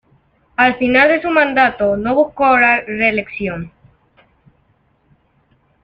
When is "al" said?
0.55-0.79